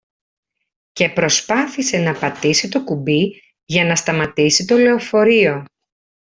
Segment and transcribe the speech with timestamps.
[0.91, 5.65] και προσπάθησε να πατήσει το κουμπί για να σταματήσει το λεωφορείο